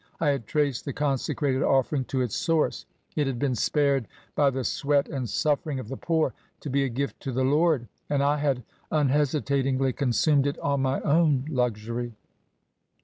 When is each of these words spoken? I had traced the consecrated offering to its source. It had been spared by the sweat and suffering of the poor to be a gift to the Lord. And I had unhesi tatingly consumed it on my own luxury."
I 0.19 0.29
had 0.29 0.47
traced 0.47 0.83
the 0.85 0.93
consecrated 0.93 1.61
offering 1.61 2.05
to 2.05 2.21
its 2.21 2.35
source. 2.35 2.87
It 3.15 3.27
had 3.27 3.37
been 3.37 3.53
spared 3.53 4.07
by 4.33 4.49
the 4.49 4.63
sweat 4.63 5.07
and 5.07 5.29
suffering 5.29 5.79
of 5.79 5.89
the 5.89 5.95
poor 5.95 6.33
to 6.61 6.71
be 6.71 6.83
a 6.83 6.89
gift 6.89 7.19
to 7.19 7.31
the 7.31 7.43
Lord. 7.43 7.87
And 8.09 8.23
I 8.23 8.37
had 8.37 8.63
unhesi 8.91 9.43
tatingly 9.45 9.95
consumed 9.95 10.47
it 10.47 10.57
on 10.57 10.81
my 10.81 11.01
own 11.01 11.45
luxury." 11.47 12.15